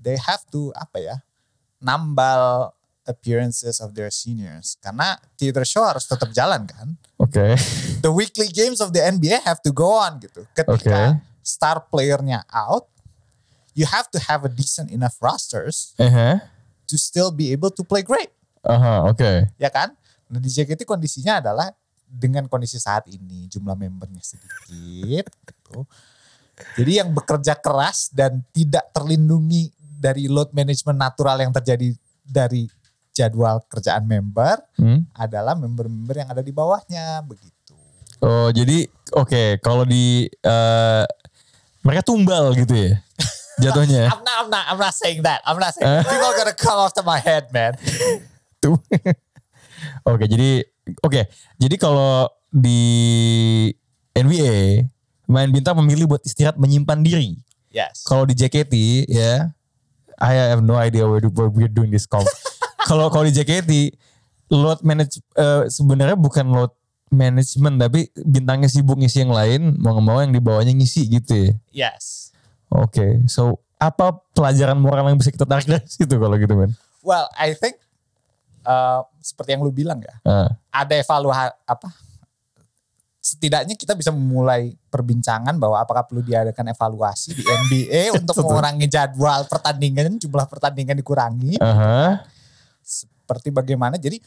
[0.00, 1.16] they have to apa ya
[1.78, 2.74] nambal
[3.08, 6.94] appearances of their seniors karena theater show harus tetap jalan kan.
[7.18, 7.56] Oke.
[7.98, 10.44] The weekly games of the NBA have to go on gitu.
[10.52, 11.24] Ketika Oke.
[11.40, 12.86] star playernya out,
[13.72, 16.38] you have to have a decent enough rosters Eh,
[16.86, 18.30] to still be able to play great,
[18.62, 19.48] Aha, oke.
[19.56, 19.96] ya kan?
[20.28, 21.72] Nah di JKT kondisinya adalah
[22.04, 25.84] dengan kondisi saat ini jumlah membernya sedikit gitu.
[26.74, 32.66] Jadi yang bekerja keras dan tidak terlindungi dari load management natural yang terjadi dari
[33.18, 35.02] jadwal kerjaan member Hmm.
[35.12, 37.74] adalah member-member yang ada di bawahnya begitu.
[38.22, 41.04] Oh, jadi oke, kalau di eh,
[41.82, 42.94] mereka tumbal gitu ya.
[43.62, 44.06] Jatuhnya.
[44.06, 45.42] I'm not, I'm not, I'm not saying that.
[45.42, 46.06] I'm not saying that.
[46.06, 47.74] People gonna come off to my head, man.
[48.62, 48.78] Tuh.
[50.06, 50.62] Oke, jadi
[51.02, 51.26] oke.
[51.58, 52.78] Jadi kalau di
[54.14, 54.86] NBA
[55.26, 57.38] main bintang memilih buat istirahat menyimpan diri.
[57.70, 58.02] Yes.
[58.02, 58.74] Kalau di JKT
[59.06, 59.50] ya,
[60.18, 62.26] I have no idea where, where we're doing this call.
[62.88, 63.70] Kalau kalau di JKT
[64.48, 66.72] load manage eh, sebenarnya bukan load
[67.08, 71.32] management tapi bintangnya sibuk ngisi yang lain mau nggak mau yang di bawahnya ngisi gitu
[71.36, 71.52] ya.
[71.88, 72.32] Yes.
[72.68, 76.72] Oke, so apa pelajaran moral yang bisa kita tarik dari situ kalau gitu men?
[77.00, 77.80] Well, I think
[78.68, 81.88] uh, seperti yang lu bilang ya, Ah, ada evaluasi apa?
[83.18, 89.48] Setidaknya kita bisa memulai perbincangan bahwa apakah perlu diadakan evaluasi di NBA untuk mengurangi jadwal
[89.48, 91.56] pertandingan, jumlah pertandingan dikurangi.
[91.56, 92.24] aha.
[93.28, 94.00] Seperti bagaimana?
[94.00, 94.24] Jadi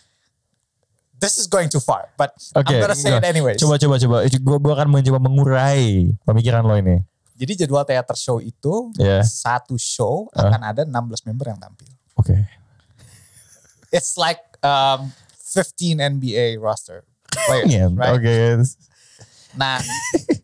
[1.17, 3.33] this is going too far, but Oke, I'm gonna say it enggak.
[3.33, 3.57] anyways.
[3.57, 4.17] Coba coba coba.
[4.29, 7.01] Gue gua akan mencoba mengurai pemikiran lo ini.
[7.33, 9.25] Jadi jadwal teater show itu Ya.
[9.25, 10.53] satu show Ah.
[10.53, 11.89] akan ada 16 member yang tampil.
[12.13, 12.37] Oke.
[13.91, 15.09] It's like um,
[15.49, 18.13] 15 NBA roster players, Iya, right?
[18.13, 18.37] Oke.
[19.51, 19.81] Nah,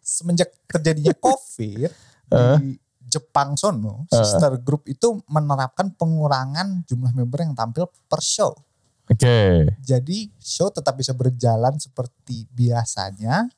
[0.02, 1.94] semenjak terjadinya COVID
[2.28, 2.58] Ah.
[2.58, 2.82] di
[3.18, 8.54] Jepang sono, sister group itu menerapkan pengurangan jumlah member yang tampil per show.
[9.10, 9.74] Oke.
[9.82, 13.50] Jadi show tetap bisa berjalan seperti biasanya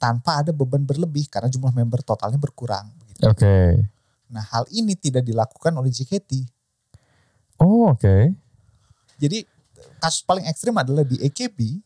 [0.00, 2.90] tanpa ada beban berlebih karena jumlah member totalnya berkurang.
[3.02, 3.28] begitu.
[3.28, 3.86] Oke.
[4.32, 6.48] Nah, hal ini tidak dilakukan oleh JKT.
[7.60, 8.32] Oh oke.
[9.20, 9.46] Jadi
[10.02, 11.78] kasus paling ekstrim adalah di AKB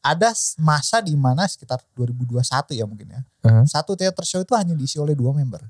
[0.00, 2.40] ada masa di mana sekitar 2021
[2.72, 3.20] ya mungkin ya.
[3.44, 3.62] Aha.
[3.68, 5.60] Satu theater show itu hanya diisi oleh dua member.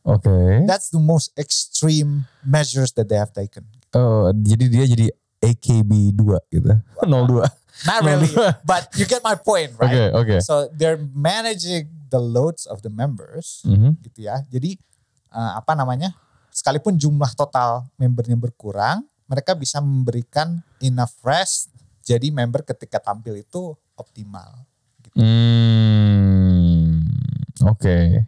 [0.00, 0.64] Oke.
[0.64, 3.66] That's the most extreme measures that they have taken.
[3.92, 5.06] Oh jadi dia jadi
[5.42, 6.70] AKB 2 gitu.
[7.04, 7.44] 02.
[7.88, 8.28] Not really,
[8.60, 10.12] but you get my point, Oke right?
[10.12, 10.36] oke.
[10.44, 13.96] So they're managing the loads of the members, Mhm.
[14.04, 14.44] gitu ya.
[14.52, 14.76] Jadi
[15.30, 16.12] eh, apa namanya?
[16.52, 21.72] Sekalipun jumlah total membernya berkurang, mereka bisa memberikan enough rest.
[22.10, 24.66] Jadi member ketika tampil itu optimal.
[25.14, 27.06] Hmm.
[27.70, 28.26] Oke.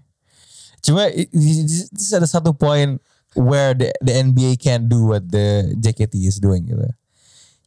[0.78, 3.02] Cuma i- this ada satu poin
[3.34, 6.86] where the, the NBA can't do what the JKT is doing gitu.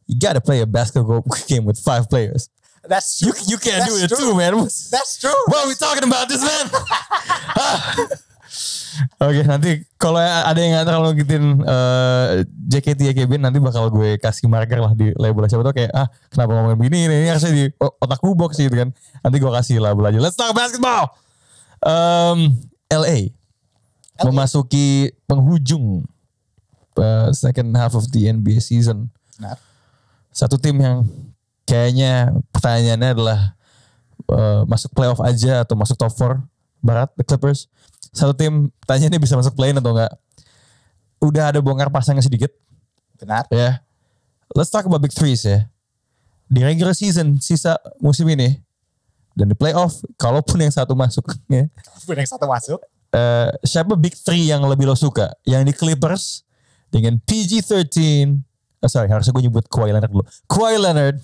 [0.06, 2.48] You gotta play a basketball game with five players.
[2.86, 3.42] That's You true.
[3.50, 4.30] you can't do That's it true.
[4.30, 4.54] too, man.
[4.88, 5.34] That's true.
[5.50, 6.66] What are we talking about this, man?
[9.18, 14.48] Oke nanti kalau ada yang nggak terlalu ngikutin eh, JKT JKB nanti bakal gue kasih
[14.48, 17.64] marker lah di label siapa tau kayak ah kenapa ngomongin begini ini, ini harusnya di
[17.80, 18.94] o- otakku box gitu kan.
[19.20, 20.18] Nanti gue kasih label aja.
[20.20, 21.12] Let's talk basketball!
[21.84, 22.56] Um,
[22.88, 23.34] LA,
[24.22, 26.06] memasuki penghujung
[26.96, 29.12] eh, second half of the NBA season.
[29.36, 29.60] Benar.
[30.32, 31.04] satu tim yang
[31.64, 33.40] kayaknya pertanyaannya adalah
[34.32, 36.40] eh, masuk playoff aja atau masuk top 4
[36.80, 37.68] barat the Clippers
[38.16, 40.12] satu tim pertanyaannya bisa masuk play-in atau enggak.
[41.20, 42.48] Udah ada bongkar pasangnya sedikit.
[43.16, 43.44] Benar.
[43.48, 43.80] ya.
[44.52, 45.68] Let's talk about big threes ya.
[46.46, 48.60] Di regular season sisa musim ini
[49.34, 51.68] dan di playoff kalaupun yang satu masuk ya.
[52.04, 52.80] Pun yang satu masuk.
[53.12, 55.32] eh, siapa big three yang lebih lo suka?
[55.44, 56.24] Yang di Clippers
[56.88, 58.32] dengan PG-13
[58.80, 60.24] oh, sorry harusnya gue nyebut Kawhi Leonard dulu.
[60.46, 61.18] Kawhi Leonard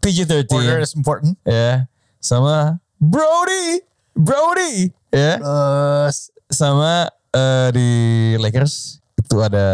[0.00, 1.36] PG-13 Order is important.
[1.44, 1.86] ya.
[2.18, 3.84] Sama Brody.
[4.10, 5.38] Brody ya.
[5.38, 7.90] Terus sama eh, di
[8.38, 9.66] Lakers itu ada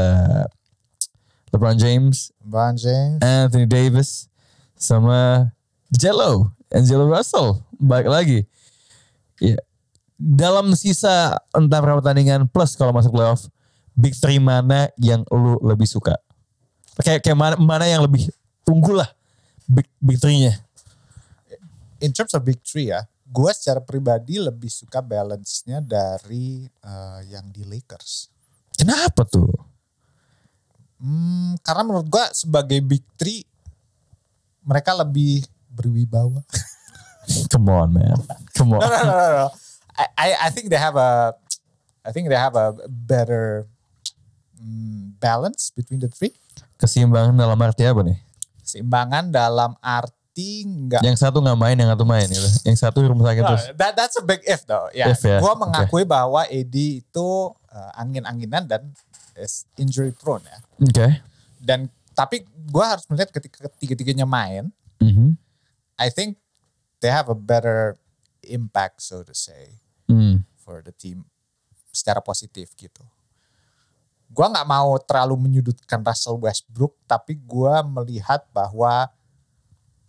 [1.55, 2.35] LeBron James.
[2.44, 3.22] Bron James.
[3.25, 4.29] Anthony Davis
[4.77, 5.49] sama
[5.88, 7.62] Jello Angelo Russell.
[7.81, 8.38] Balik lagi.
[9.40, 9.57] Ya.
[10.16, 13.49] Dalam sisa entah berapa pertandingan plus kalau masuk playoff
[13.96, 16.16] big three mana yang lu lebih suka?
[17.01, 18.29] Kayak kayak mana, mana yang lebih
[18.64, 19.11] unggul lah
[19.68, 20.57] big big three-nya?
[22.01, 27.51] In terms of big three ya, gue secara pribadi lebih suka balance-nya dari eh, yang
[27.51, 28.31] di Lakers.
[28.79, 29.51] kenapa tuh
[30.97, 33.45] Hmm, karena menurut gue sebagai big three,
[34.65, 36.41] mereka lebih berwibawa.
[37.53, 38.17] come on man
[38.57, 39.49] come on no, no, no, no, no.
[40.17, 41.37] I, I, think they have a,
[42.01, 43.69] I think they have a better
[44.57, 46.33] mm, balance between the three.
[46.81, 48.19] keseimbangan dalam arti apa nih
[48.67, 53.09] Seimbangan dalam arti nggak yang satu nggak main yang satu main gitu yang satu di
[53.09, 54.85] rumah sakit No, terus that, that's a big if though.
[54.92, 58.92] Ya, If ya, gue mengakui bahwa Edi itu uh, angin-anginan dan
[59.35, 60.59] is injury prone ya.
[60.79, 61.09] oke
[61.57, 65.37] Dan tapi gue harus melihat ketika ketiga-tiganya main, Mhm.
[65.96, 66.37] I think
[66.99, 67.96] they have a better
[68.42, 70.44] impact so to say Hmm.
[70.57, 71.25] for the team
[71.90, 73.01] secara positif gitu.
[74.27, 79.09] Gue nggak mau terlalu menyudutkan Russell Westbrook, tapi gue melihat bahwa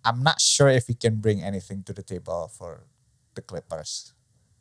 [0.06, 2.86] I'm not sure if he can bring anything to the table for
[3.34, 4.14] the Clippers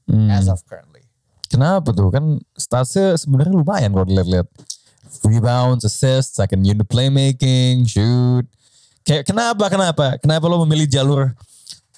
[0.07, 0.31] Hmm.
[0.31, 1.03] as of currently.
[1.51, 2.15] Kenapa tuh?
[2.15, 4.47] Kan statsnya sebenarnya lumayan kalau dilihat-lihat.
[5.27, 8.47] Rebounds, assists, second unit playmaking, shoot.
[9.07, 10.19] Kayak kenapa, kenapa?
[10.19, 11.31] Kenapa lo memilih jalur,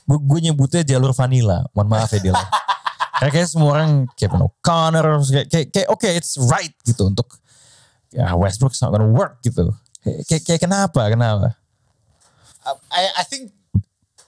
[0.06, 1.64] gue, nyebutnya jalur vanilla.
[1.76, 2.36] Mohon maaf ya Dil.
[3.20, 7.28] kayak, kayak semua orang, Kevin O'Connor, kayak, kayak, kayak oke it's right gitu untuk,
[8.12, 9.72] ya Westbrook's not gonna work gitu.
[10.04, 11.57] Kayak, kayak, kayak kenapa, kenapa?
[12.68, 13.48] Uh, I, I think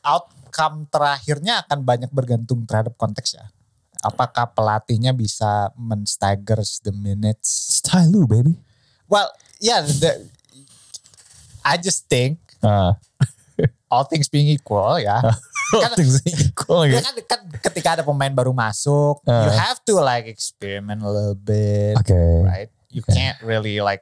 [0.00, 3.44] outcome terakhirnya akan banyak bergantung terhadap konteks ya.
[4.00, 7.76] Apakah pelatihnya bisa men-staggers the minutes?
[7.84, 8.56] Style lu baby.
[9.04, 9.28] Well,
[9.60, 10.24] yeah, the,
[11.60, 12.96] I just think Ah,
[13.92, 15.20] all things being equal ya.
[15.72, 15.92] kan,
[16.24, 19.72] equal ya kan, kan ketika ada pemain baru masuk, you Ah.
[19.72, 22.16] have to like experiment a little bit, Oke.
[22.44, 22.72] right?
[22.88, 23.12] You Okay.
[23.14, 24.00] can't really like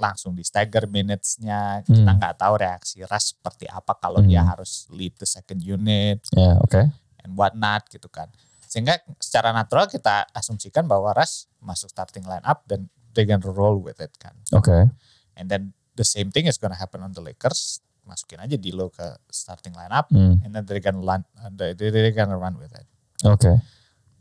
[0.00, 1.84] langsung di stagger minutes-nya.
[1.84, 1.92] Hmm.
[1.92, 4.50] Kita nggak tahu reaksi Ras seperti apa kalau dia Hmm.
[4.50, 6.88] harus lead the second unit Ya, oke.
[7.20, 8.32] and whatnot gitu kan.
[8.64, 13.76] Sehingga secara natural kita asumsikan bahwa Ras masuk starting line up dan they gonna roll
[13.76, 14.32] with it kan.
[14.50, 14.88] Oke.
[15.36, 17.84] And then the same thing is gonna happen on the Lakers.
[18.00, 20.40] Masukin aja D'Lo ke starting line up Hmm.
[20.40, 22.88] and then they're gonna run, they, they- they're gonna run with it.
[23.22, 23.60] Oke.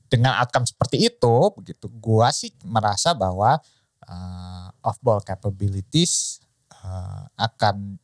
[0.09, 3.61] Dengan outcome seperti itu, begitu gua sih merasa bahwa
[4.09, 6.41] uh, off ball capabilities
[6.81, 8.01] uh, akan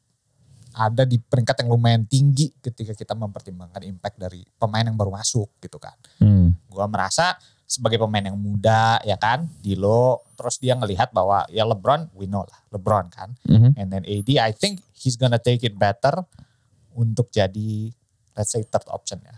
[0.75, 5.47] ada di peringkat yang lumayan tinggi ketika kita mempertimbangkan impact dari pemain yang baru masuk
[5.63, 5.95] gitu kan.
[6.19, 6.51] Hmm.
[6.67, 12.13] Gua merasa sebagai pemain yang muda ya kan, Dilo, terus dia ngelihat bahwa ya LeBron,
[12.13, 13.33] we know lah, LeBron kan.
[13.47, 13.73] Mhm.
[13.79, 16.13] And then AD, I think he's gonna take it better
[16.93, 17.91] untuk jadi
[18.35, 19.35] let's say third option ya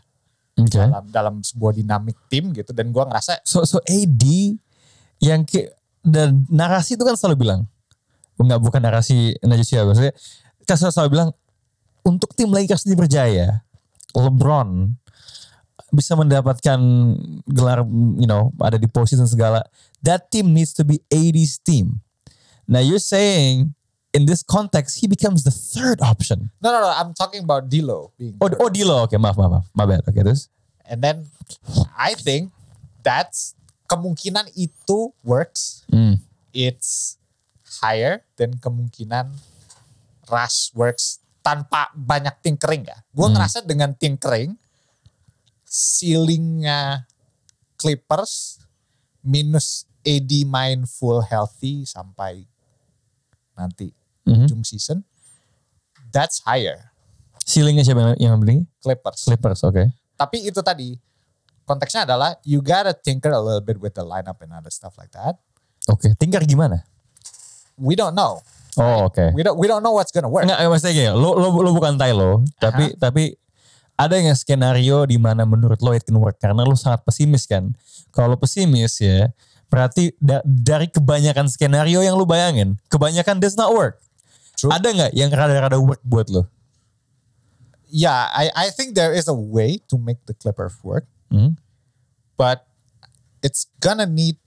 [0.57, 0.73] Oke.
[0.73, 4.25] dalam dalam sebuah dinamik tim gitu dan gua ngerasa So so AD
[5.21, 5.76] yang ke
[6.07, 7.67] dan narasi itu kan selalu bilang
[8.39, 10.15] enggak bukan narasi Najis ya maksudnya
[10.63, 11.29] kan selalu, selalu bilang
[12.07, 13.67] untuk tim Lakers ini berjaya
[14.15, 14.95] LeBron
[15.91, 16.79] bisa mendapatkan
[17.47, 17.83] gelar
[18.19, 19.63] you know ada di posisi dan segala.
[20.03, 22.03] That team needs to be 80s team.
[22.67, 23.71] Now you're saying
[24.11, 26.51] in this context he becomes the third option.
[26.59, 29.65] No no no I'm talking about D'Lo being oh oh Dilo oke maaf maaf maaf
[29.71, 30.51] my bad oke terus
[30.83, 31.23] and then
[31.95, 32.51] I think
[33.03, 33.55] that's
[33.87, 36.19] kemungkinan itu works Hmm.
[36.51, 37.15] it's
[37.79, 39.31] higher dan kemungkinan
[40.27, 42.99] Rush works tanpa banyak tinkering ya.
[43.15, 43.39] Gue Hmm.
[43.39, 44.59] ngerasa dengan tinkering
[45.63, 47.07] ceilingnya
[47.79, 48.59] Clippers
[49.23, 52.43] minus AD main full healthy sampai
[53.55, 53.91] nanti
[54.27, 54.47] Mhm.
[54.47, 55.03] ujung season,
[56.11, 56.91] that's higher.
[57.47, 58.67] Ceilingnya siapa yang- beli?
[58.83, 59.23] Clippers.
[59.23, 59.87] Clippers, oke.
[60.19, 60.99] Tapi itu tadi
[61.67, 65.11] konteksnya adalah you gotta tinker a little bit with the lineup and other stuff like
[65.11, 65.35] that.
[65.91, 66.87] Oke, tingkar gimana?
[67.75, 68.39] We don't know.
[68.79, 69.33] Oh, oke.
[69.35, 70.47] We don't we don't know what's gonna work.
[70.47, 73.35] Enggak, maksudnya gini, lo, lo, lo bukan tai lo, tapi tapi
[73.97, 76.37] ada nggak skenario di mana menurut lo it can work?
[76.37, 77.73] Karena lo sangat pesimis kan.
[78.13, 79.33] Kalau pesimis ya,
[79.67, 83.97] berarti da- dari kebanyakan skenario yang lo bayangin, kebanyakan does not work.
[84.57, 84.69] True.
[84.69, 86.45] Ada nggak yang rada-rada work buat lo?
[87.89, 91.51] Yeah, I I think there is a way to make the Clippers work, Hmm?
[92.35, 92.63] but
[93.41, 94.37] it's gonna need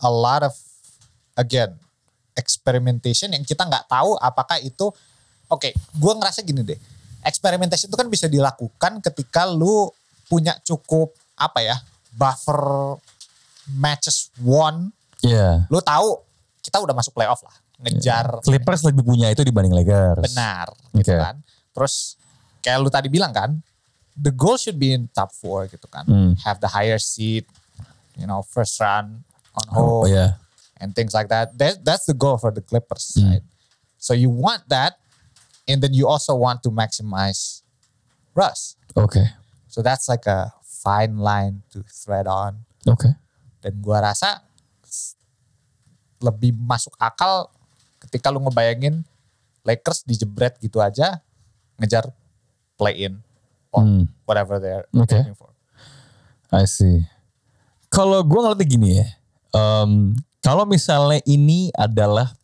[0.00, 0.54] a lot of
[1.36, 1.76] again
[2.34, 4.88] experimentation yang kita nggak tahu apakah itu
[5.46, 6.78] oke gue ngerasa gini deh
[7.22, 9.92] experimentation itu kan bisa dilakukan ketika lu
[10.26, 11.76] punya cukup apa ya
[12.10, 12.96] buffer
[13.70, 15.68] matches won Iya.
[15.68, 16.16] lu tahu
[16.64, 20.24] kita udah masuk playoff lah ngejar Clippers lebih punya itu dibanding Lakers.
[20.24, 21.16] benar gitu Oke.
[21.16, 21.36] kan
[21.76, 22.16] terus
[22.60, 23.60] kayak lu tadi bilang kan
[24.20, 26.32] the goal should be in top four gitu kan Hmm.
[26.44, 27.48] have the higher seed
[28.14, 29.24] you know first run
[29.56, 30.36] on Oh, home iya.
[30.76, 31.56] and things like that.
[31.56, 33.32] that that's the goal for the Clippers Hmm.
[33.32, 33.44] right
[33.96, 35.00] so you want that
[35.64, 37.64] and then you also want to maximize
[38.36, 39.24] Russ Oke.
[39.66, 43.08] so that's like a fine line to thread on Oke.
[43.64, 44.44] dan gua rasa
[46.20, 47.48] lebih masuk akal
[48.00, 49.00] ketika lu ngebayangin
[49.64, 51.20] Lakers dijebret gitu aja
[51.76, 52.08] ngejar
[52.76, 53.20] play in
[53.70, 54.04] or Hmm.
[54.26, 55.14] whatever they're Oke.
[55.14, 55.50] aiming for.
[56.50, 57.06] I see.
[57.88, 59.06] Kalau gue ngeliatnya gini ya,
[59.52, 62.34] em, kalau misalnya ini adalah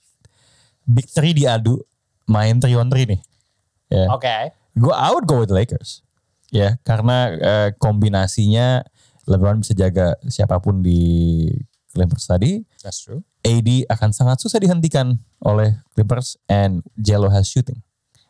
[0.83, 1.83] big three diadu
[2.25, 3.21] main three on three nih,
[3.87, 4.51] ya, Oke.
[4.75, 6.03] gue I would go with Lakers,
[6.51, 8.83] ya, karena eh, kombinasinya
[9.27, 11.47] LeBron bisa jaga siapa pun di
[11.91, 13.23] Clippers tadi, That's true.
[13.43, 17.79] AD akan sangat susah dihentikan oleh Clippers and Jello has shooting,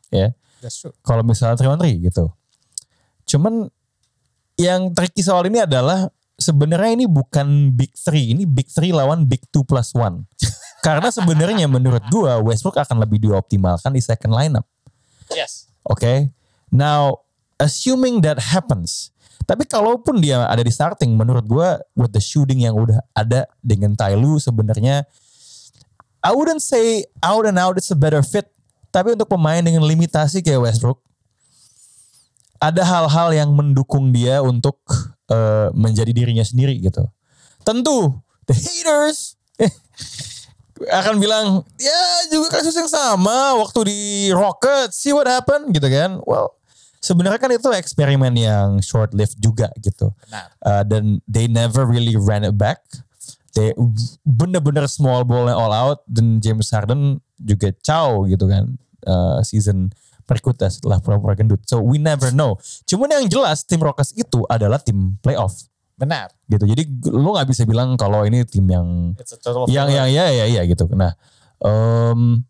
[0.09, 0.93] ya That's true.
[1.01, 2.29] kalau misalnya 3 on 3 gitu.
[3.27, 3.69] Cuman
[4.57, 6.09] yang tricky soal ini adalah
[6.39, 10.25] sebenarnya ini bukan big three, ini big three lawan big two plus one.
[10.87, 14.65] Karena sebenarnya menurut gua Westbrook akan lebih dioptimalkan di second lineup.
[15.35, 15.67] Yes.
[15.83, 16.31] Oke.
[16.71, 17.27] Now,
[17.59, 19.11] assuming that happens,
[19.45, 23.99] tapi kalaupun dia ada di starting, menurut gua with the shooting yang udah ada dengan
[23.99, 25.03] Tyloo sebenarnya
[26.27, 28.51] I wouldn't say out and out it's a better fit,
[28.91, 30.99] tapi untuk pemain dengan limitasi kayak Westbrook,
[32.61, 34.81] ada hal-hal yang mendukung dia untuk
[35.31, 37.05] eh, menjadi dirinya sendiri gitu.
[37.66, 38.14] Tentu,
[38.47, 39.35] the haters
[41.01, 46.21] akan bilang, ya juga kasus yang sama waktu di Rockets, see what happened gitu kan.
[46.29, 46.57] Well,
[47.01, 50.12] sebenarnya kan itu eksperimen yang short lived juga gitu.
[50.29, 50.47] Benar.
[50.61, 52.83] Uh, dan they never really ran it back.
[53.57, 53.73] They
[54.29, 58.77] bener-bener small ball all out dan James Harden juga ciao gitu kan
[59.09, 59.92] uh, season
[60.27, 61.62] berikutnya setelah pura-pura gendut.
[61.65, 62.59] So we never know.
[62.85, 65.55] Cuman yang jelas tim Rockets itu adalah tim playoff
[65.95, 66.29] Benar.
[66.45, 66.67] gitu.
[66.67, 69.15] Jadi lu nggak bisa bilang kalau ini tim yang
[69.71, 70.85] yang yang ya ya ya gitu.
[70.93, 71.15] Nah,
[71.62, 72.43] em,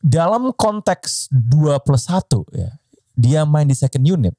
[0.00, 2.70] dalam konteks 2 plus 1 ya,
[3.12, 4.34] dia main di second unit,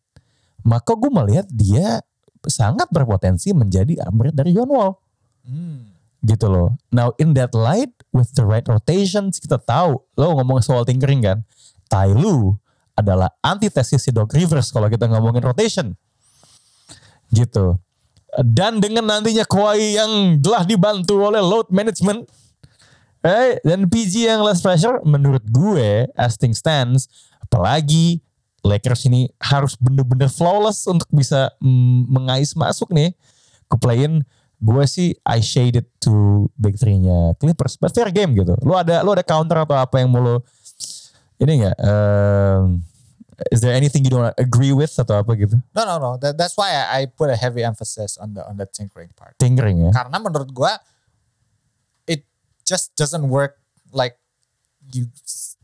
[0.64, 2.00] maka gue melihat dia
[2.48, 4.96] sangat berpotensi menjadi upgrade dari John Wall
[5.44, 5.92] Hmm.
[6.22, 6.76] gitu loh.
[6.92, 11.44] Now in that light with the right rotations kita tahu lo ngomong soal tinkering kan.
[11.90, 12.56] Tai Lu
[12.98, 15.94] adalah antitesis si Doc Rivers kalau kita ngomongin rotation.
[17.32, 17.78] Gitu.
[18.44, 22.28] Dan dengan nantinya Kawhi yang telah dibantu oleh load management
[23.26, 27.10] eh, dan PG yang less pressure menurut gue as things stands
[27.42, 28.22] apalagi
[28.66, 33.16] Lakers ini harus bener-bener flawless untuk bisa mm, mengais masuk nih
[33.72, 34.24] ke play-in
[34.58, 39.14] gue sih I shaded to big three-nya Clippers but fair game gitu lu ada lu
[39.14, 40.36] ada counter atau apa yang mau lu
[41.38, 41.78] ini enggak
[43.54, 46.12] is there anything you don't agree with atau apa gitu No no no.
[46.18, 49.38] That, that's why I, I put a heavy emphasis on the on the tinkering part.
[49.38, 50.82] tinkering ya Karena menurut gua
[52.06, 52.26] it
[52.66, 53.62] just doesn't work
[53.94, 54.18] like
[54.90, 55.14] you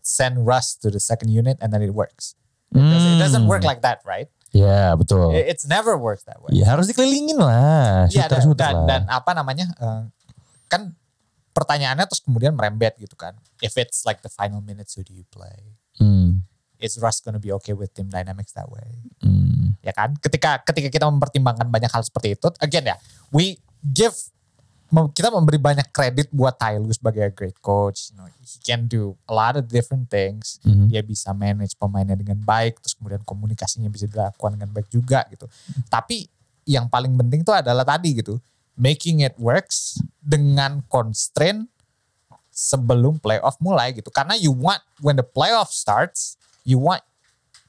[0.05, 2.37] send Russ to the second unit and then it works.
[2.73, 4.29] It doesn't, it doesn't work like that, right?
[4.53, 6.53] ya betul It- It's never worked that way.
[6.53, 10.01] ya harus dikelilingin lah Iya shooter dan, dan, lah dan apa namanya eh,
[10.69, 10.93] kan
[11.53, 13.37] pertanyaannya terus kemudian merembet gitu kan.
[13.61, 15.77] If it's like the final minutes, who do you play?
[15.95, 16.41] Hmm,
[16.81, 18.99] Is Russ gonna be okay with team dynamics that way?
[19.23, 19.77] hmm.
[19.79, 22.95] ya kan ketika ketika kita mempertimbangkan banyak hal seperti itu again ya
[23.31, 24.15] we give
[25.11, 29.11] kita memberi banyak kredit buat Tyloo sebagai a great coach you know, he can do
[29.27, 30.87] a lot of different things Mhm.
[30.87, 35.49] dia bisa manage pemainnya dengan baik terus kemudian komunikasinya bisa dilakukan dengan baik juga gitu
[35.91, 36.31] tapi
[36.63, 38.39] yang paling penting tuh adalah tadi gitu
[38.77, 41.69] making it works dengan constraint
[42.53, 44.13] sebelum playoff mulai gitu.
[44.13, 47.01] Karena you want when the playoff starts, you want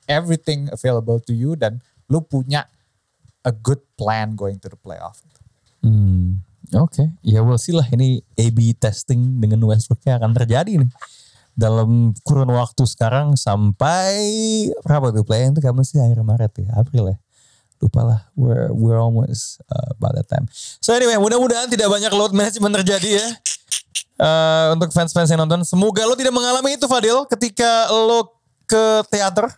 [0.05, 2.69] everything available to you dan lu punya
[3.45, 5.25] a good plan going to the playoff.
[5.85, 7.85] Hmm, Oke, ya we'll see lah.
[7.93, 10.91] Ini A/B testing dengan Westbrooknya akan terjadi nih.
[11.55, 14.17] Dalam kurun waktu sekarang sampai
[14.83, 16.03] berapa tuh play itu kapan sih?
[16.03, 16.69] Akhir Maret ya?
[16.75, 17.17] April ya
[17.85, 20.49] lupa lah we're we're almost uh, about that time
[20.81, 23.29] so anyway mudah-mudahan tidak banyak load management terjadi ya
[24.15, 28.31] Uh, untuk fans-fans yang nonton semoga lo tidak mengalami itu Fadil ketika lo
[28.63, 29.51] ke teater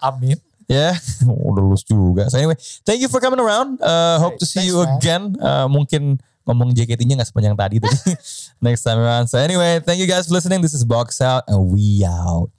[0.00, 0.34] Amin.
[0.70, 0.94] Ya,
[1.50, 2.30] udah lulus juga.
[2.30, 2.56] So anyway,
[2.86, 3.82] thank you for coming around.
[3.82, 4.90] Uh, hope to see Thanks, you man.
[4.96, 5.22] again.
[5.36, 8.16] Uh, mungkin ngomong JKT-nya nggak sepanjang tadi tapi
[8.64, 9.26] next time around.
[9.26, 10.62] So anyway, thank you guys for listening.
[10.62, 12.50] This is Box Out and we out.